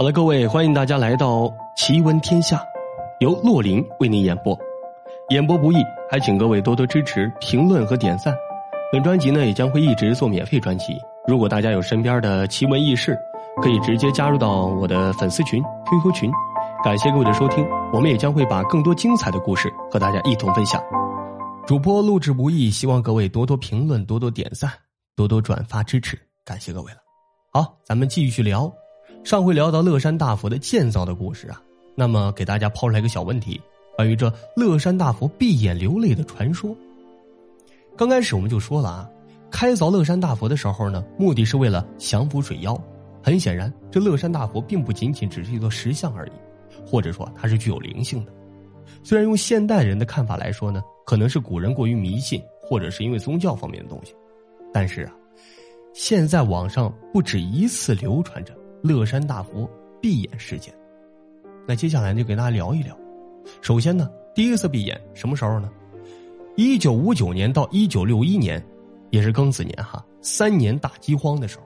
[0.00, 1.40] 好了，各位，欢迎大家来到
[1.76, 2.56] 《奇闻天下》，
[3.18, 4.58] 由洛林为您演播。
[5.28, 5.76] 演播不易，
[6.10, 8.34] 还请各位多多支持、评论和点赞。
[8.90, 10.94] 本专辑呢也将会一直做免费专辑。
[11.28, 13.14] 如果大家有身边的奇闻异事，
[13.60, 16.32] 可以直接加入到我的粉丝群、QQ 群。
[16.82, 17.62] 感谢各位的收听，
[17.92, 20.82] 我们也将会把更多精彩的故事和大家一同分享。
[21.66, 24.72] 主播录制不易，希望各位多多评论、多多点赞、
[25.14, 26.98] 多多转发支持，感谢各位了。
[27.52, 28.72] 好，咱们继续聊。
[29.22, 31.62] 上回聊到乐山大佛的建造的故事啊，
[31.94, 33.60] 那么给大家抛出来一个小问题，
[33.96, 36.74] 关于这乐山大佛闭眼流泪的传说。
[37.96, 39.10] 刚开始我们就说了啊，
[39.50, 42.76] 开凿乐山大佛的时候呢，目的是为了降服水妖。
[43.22, 46.32] 很显然，这乐山大佛并不仅仅只是一座石像而已，
[46.86, 48.32] 或者说它是具有灵性的。
[49.02, 54.14] 虽然用现代人的看法来说呢，可能是古人过于迷信，或者是因为宗教方面的东西，
[54.72, 55.12] 但是啊，
[55.92, 58.54] 现在网上不止一次流传着。
[58.82, 59.68] 乐山大佛
[60.00, 60.72] 闭眼事件，
[61.66, 62.96] 那接下来就给大家聊一聊。
[63.60, 65.70] 首先呢，第一次闭眼什么时候呢？
[66.56, 68.62] 一九五九年到一九六一年，
[69.10, 71.64] 也是庚子年哈，三年大饥荒的时候，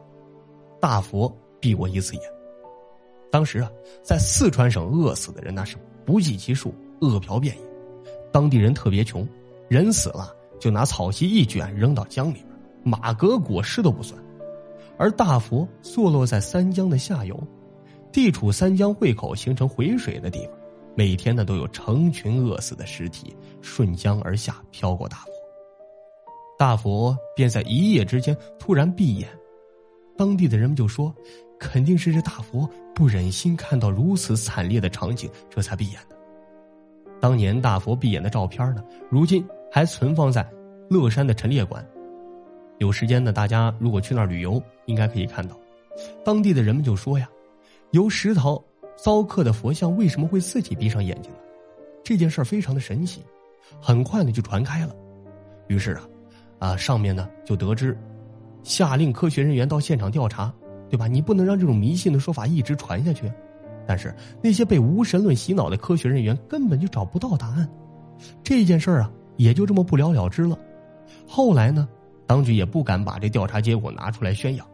[0.81, 2.23] 大佛闭过一次眼。
[3.31, 3.71] 当时啊，
[4.03, 7.63] 在四川省饿死的人那是不计其数，饿殍遍野。
[8.33, 9.27] 当地人特别穷，
[9.69, 12.47] 人死了就拿草席一卷扔到江里边，
[12.83, 14.21] 马革裹尸都不算。
[14.97, 17.39] 而大佛坐落在三江的下游，
[18.13, 20.57] 地处三江汇口形成回水的地方，
[20.97, 25.33] 每天呢都有成群饿死的尸体顺江而下飘过大佛。
[26.57, 29.29] 大佛便在一夜之间突然闭眼，
[30.17, 31.13] 当地的人们就说，
[31.59, 36.17] 肯定是这大佛不忍心看到如此惨烈的场景，这才闭眼的。
[37.21, 40.49] 当年大佛闭眼的照片呢，如今还存放在
[40.89, 41.85] 乐山的陈列馆。
[42.79, 45.57] 有时间呢，大家如果去那儿旅游，应该可以看到，
[46.25, 47.29] 当地的人们就说呀，
[47.93, 48.63] 由石头
[48.97, 51.39] 凿刻的佛像为什么会自己闭上眼睛呢？
[52.03, 53.23] 这件事儿非常的神奇，
[53.81, 54.95] 很快呢就传开了。
[55.69, 56.09] 于是啊，
[56.59, 57.97] 啊上面呢就得知，
[58.63, 60.53] 下令科学人员到现场调查，
[60.91, 61.07] 对吧？
[61.07, 63.33] 你不能让这种迷信的说法一直传下去。
[63.87, 67.69] 但是那些被无神论洗脑的科学人员根本就找不到答案，
[68.43, 70.59] 这件事儿啊也就这么不了了之了。
[71.27, 71.89] 后来呢？
[72.27, 74.67] 当局也不敢把这调查结果拿出来宣扬。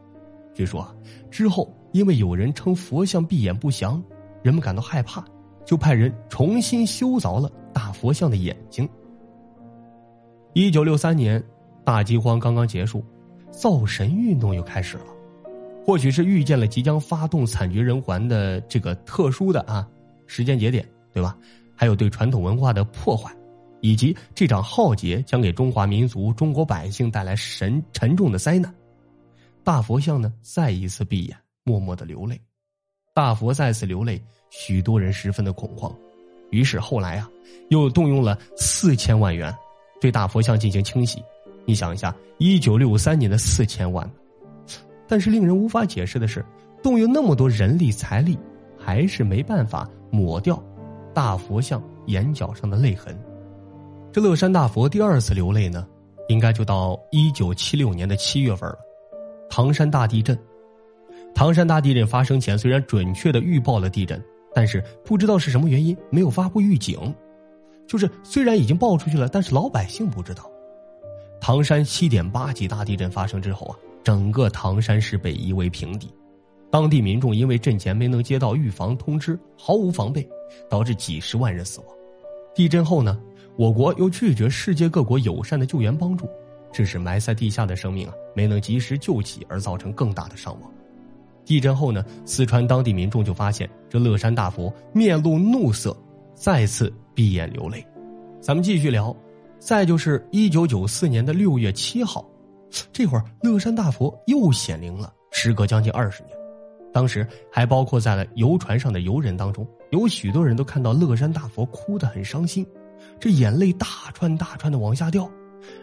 [0.54, 0.86] 据说
[1.30, 4.02] 之后，因为有人称佛像闭眼不祥，
[4.42, 5.24] 人们感到害怕，
[5.64, 8.88] 就派人重新修凿了大佛像的眼睛。
[10.52, 11.42] 一九六三年，
[11.84, 13.04] 大饥荒刚刚结束，
[13.50, 15.04] 造神运动又开始了。
[15.84, 19.88] 或许是预见了即将发动惨绝人寰的这个特殊的啊
[20.26, 21.36] 时间节点，对吧？
[21.74, 23.32] 还有对传统文化的破坏。
[23.80, 28.72] 以及这场浩劫将给中华民族、中国百姓带来神沉重的灾难，
[29.64, 32.40] 大佛像呢再一次闭眼，默默的流泪。
[33.14, 35.92] 大佛再次流泪，许多人十分的恐慌。
[36.50, 37.28] 于是后来啊，
[37.68, 39.54] 又动用了四千万元，
[40.00, 41.22] 对大佛像进行清洗。
[41.66, 44.08] 你想一下，一九六三年的四千万，
[45.06, 46.44] 但是令人无法解释的是，
[46.82, 48.38] 动用那么多人力财力，
[48.78, 50.60] 还是没办法抹掉
[51.14, 53.16] 大佛像眼角上的泪痕。
[54.12, 55.86] 这乐山大佛第二次流泪呢，
[56.28, 58.76] 应该就到一九七六年的七月份了。
[59.48, 60.36] 唐山大地震，
[61.32, 64.20] 唐山大地震发生前，虽然准确的预报了地震，
[64.52, 67.14] 但是不知道是什么原因没有发布预警。
[67.86, 70.50] 就是虽然已经报出去了，但是老百姓不知道。
[71.40, 76.12] 唐山七点八级大地震发生之后啊，整个唐山市被夷为平地，
[76.68, 80.28] 当地民众因为震前没能接到预防通知，毫无防备，
[80.68, 81.88] 导致几十万人死亡。
[82.56, 83.20] 地震后呢？
[83.60, 86.26] 我国又拒绝世界各国友善的救援帮助，
[86.72, 90.72] 致使埋在地下的生命啊没能及时救起，而造成更大的伤亡。
[91.44, 95.94] 地震后呢，四川当地民众就发现这乐山大佛面露怒色，
[96.34, 97.86] 再次闭眼流泪。
[98.40, 99.14] 咱们继续聊，
[99.58, 102.24] 再就是一九九四年的六月七号，
[102.90, 105.12] 这会儿乐山大佛又显灵了。
[105.32, 106.34] 时隔将近二十年，
[106.94, 112.66] 当时还包括在了游船上的游人当中，有许多人都看到乐山大佛哭得很伤心。
[113.18, 115.28] 这眼泪大串大串的往下掉，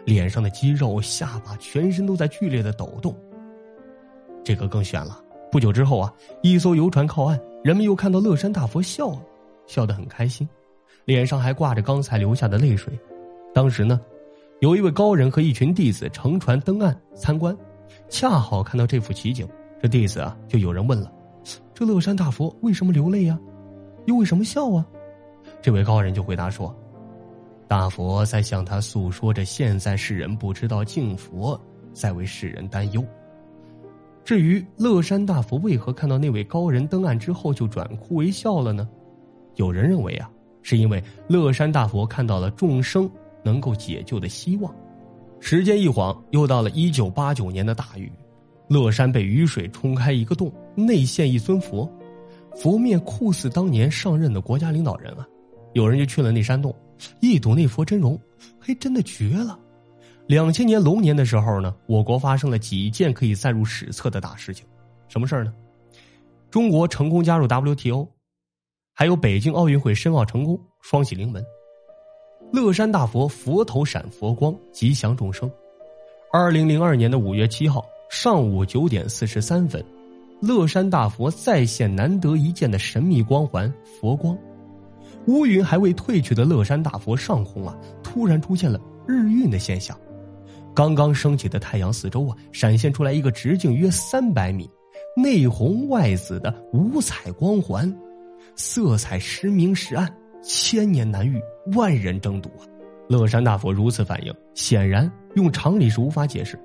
[0.04, 3.16] 脸上的肌肉、下巴、全身都在剧烈的抖动。
[4.44, 5.20] 这个更悬了。
[5.50, 6.12] 不久之后啊，
[6.42, 9.22] 一艘游船靠岸，人们又看到乐山大佛笑了，
[9.66, 10.46] 笑得很开心，
[11.04, 12.98] 脸上还挂着刚才流下的泪水。
[13.54, 14.00] 当时呢，
[14.60, 17.56] 有一位高人和一群弟子乘船登岸参观，
[18.08, 19.48] 恰好看到这幅奇景。
[19.80, 21.10] 这弟子啊，就有人问了
[21.72, 23.38] ：“这乐山大佛为什么流泪呀？
[24.06, 24.84] 又为什么笑啊？”
[25.62, 26.76] 这位高人就回答说。
[27.68, 31.60] 大佛在向他诉说着现在世人不知道敬佛，
[31.92, 33.04] 在为世人担忧。
[34.24, 38.88] 至于乐山大佛为何看到那位高人登岸之后就转哭为笑了呢？
[39.56, 40.30] 有人认为啊，
[40.62, 43.10] 是因为乐山大佛看到了众生
[43.42, 44.74] 能够解救的希望。
[45.38, 48.10] 时间一晃，又到了一九八九年的大雨，
[48.66, 51.90] 乐山被雨水冲开一个洞，内现一尊佛，
[52.56, 55.28] 佛面酷似当年上任的国家领导人啊！
[55.74, 56.74] 有人就去了那山洞，
[57.20, 58.20] 一睹那佛真容，
[58.60, 59.58] 嘿，真的绝了！
[60.26, 64.66] 两千年龙年的时候呢，我国发生了几件可以载入史册的大事情，
[65.08, 65.54] 什么事儿呢？
[66.50, 68.06] 中国成功加入 WTO，
[68.92, 71.44] 还有北京奥运会申奥成功，双喜临门。
[72.52, 75.50] 乐山大佛佛头闪佛光，吉祥众生。
[76.32, 79.84] 二零零二年的五月七号上午九点四十三分，
[80.40, 84.36] 乐山大佛再现难得一见的神秘光环佛光。
[85.28, 89.96] 乌云还未退去的乐山大佛上空啊，突然出现了日晕的现象。
[90.74, 94.68] 刚刚升起的太阳四周啊，闪现出来一个直径约三百米、
[95.14, 97.94] 内红外紫的五彩光环，
[98.56, 100.12] 色彩时明时暗。
[100.40, 101.38] 千年难遇，
[101.74, 102.50] 万人争夺。
[103.08, 106.58] 乐山大佛如此反应，显然用常理是无法解释。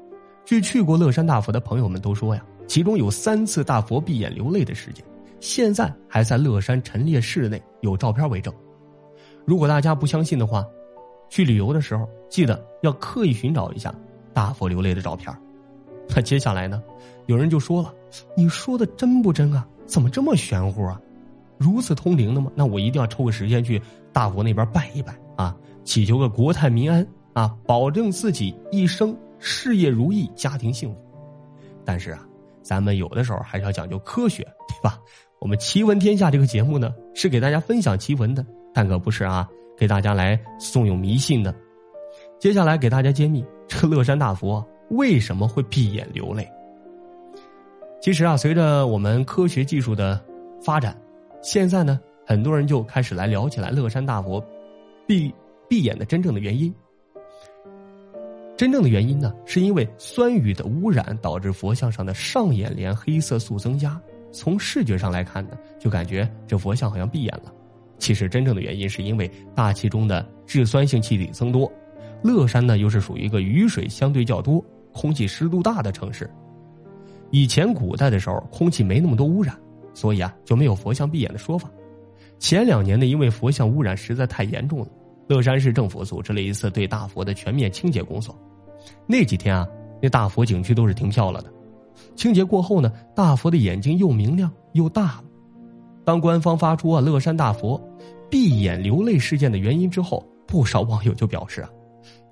[0.45, 5.03] 据去过乐山大佛的朋友们都说呀，其中有三次大佛闭眼流泪的事件，
[5.43, 8.51] 现在还在乐山陈列室内，有照片为证。
[9.43, 10.65] 如果大家不相信的话，
[11.27, 13.93] 去旅游的时候记得要刻意寻找一下
[14.33, 15.35] 大佛流泪的照片。
[16.15, 16.81] 那接下来呢，
[17.25, 17.93] 有人就说了
[18.37, 19.67] ：“你说的真不真啊？
[19.85, 20.97] 怎么这么玄乎啊？”
[21.59, 22.49] 如此通灵的吗？
[22.55, 23.81] 那我一定要抽个时间去
[24.13, 25.53] 大佛那边拜一拜啊，
[25.83, 30.97] 祈求个国泰民安啊，保证自己一生事业如意，家庭幸福。
[31.83, 32.25] 但是啊，
[32.61, 34.97] 咱们有的时候还是要讲究科学，对吧？
[35.43, 39.45] 我们奇闻天下这个节目呢，是给大家分享奇闻的，但可不是啊，
[39.77, 41.53] 给大家来怂恿迷信的。
[42.39, 46.49] 接下来给大家揭秘这乐山大佛为什么会闭眼流泪。
[48.01, 50.17] 其实啊，随着我们科学技术的
[50.63, 50.97] 发展。
[51.41, 54.41] 现在呢，很多人就开始来聊起来乐山大佛
[55.05, 55.29] 闭
[55.67, 56.73] 闭眼的真正的原因。
[58.55, 64.01] 真正的原因呢，是因为酸雨的污染导致佛像上的上眼帘黑色素增加。
[64.33, 67.53] 从视觉上来看呢，就感觉这佛像好像闭眼了。
[67.99, 71.71] 其实真正的原因是因为大气中的质酸性气体增多。
[72.21, 76.29] 乐山呢，又是属于一个雨水相对较多、空气湿度大的城市。
[77.31, 79.57] 以前古代的时候，空气没那么多污染。
[79.93, 81.69] 所以啊，就没有佛像闭眼的说法。
[82.39, 84.87] 前两年呢，因为佛像污染实在太严重了，
[85.27, 88.35] 乐山市政府组织了一次对大佛的全面清洁工作。
[89.05, 89.67] 那几天啊，
[90.01, 91.53] 那大佛景区都是停票了的。
[92.15, 95.23] 清洁过后呢，大佛的眼睛又明亮又大了。
[96.05, 97.81] 当官方发出啊乐山大佛
[98.29, 101.69] 闭眼流泪事件的原因之后，不少网友就表示啊，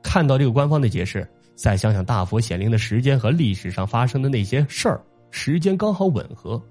[0.04, 6.62] 看到这个官方的解释，再想想大佛显灵的时间和历史上发生的那些事儿，时间刚好吻合。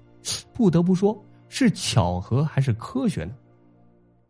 [0.53, 3.33] 不得不说，是巧合还是科学呢？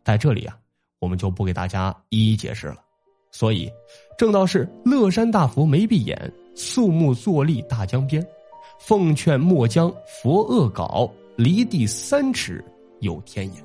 [0.06, 0.58] 在这里啊，
[1.00, 2.78] 我们就不给大家一一解释了。
[3.32, 3.70] 所以，
[4.18, 8.26] 正道是乐山大佛没闭眼，肃穆坐立大江边，
[8.84, 12.66] 奉劝莫将佛恶搞，离地三尺
[13.00, 13.64] 有天眼。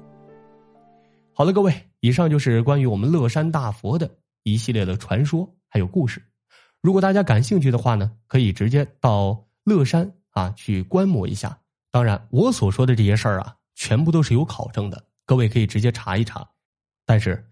[1.33, 4.09] 好了，各位，以上就是关于我们乐山大佛的
[4.43, 6.23] 一系列的传说还有故事。
[6.83, 11.59] 如果大家感兴趣的话呢，可以直接到乐山啊去观摩一下。
[11.91, 16.47] 当然，我所说的这些事儿啊，全部都是有考证的，各位可以直接查一查。
[17.07, 17.43] 但是，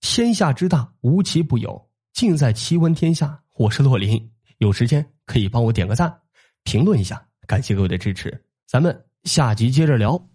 [0.00, 3.38] 天下之大，无奇不有，尽在奇闻天下。
[3.56, 6.21] 我是洛林，有时间可以帮我点个赞，
[6.64, 8.44] 评论一下，感谢各位的支持。
[8.66, 10.28] 咱们下集接着聊。